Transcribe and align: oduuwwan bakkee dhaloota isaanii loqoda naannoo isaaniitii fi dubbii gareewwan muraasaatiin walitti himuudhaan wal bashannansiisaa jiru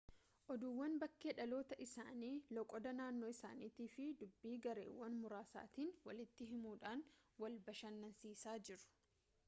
oduuwwan 0.53 0.93
bakkee 1.01 1.33
dhaloota 1.39 1.75
isaanii 1.85 2.29
loqoda 2.57 2.93
naannoo 2.99 3.29
isaaniitii 3.33 3.87
fi 3.97 4.07
dubbii 4.21 4.53
gareewwan 4.63 5.19
muraasaatiin 5.25 5.91
walitti 6.09 6.47
himuudhaan 6.53 7.03
wal 7.45 7.59
bashannansiisaa 7.69 8.57
jiru 8.71 8.89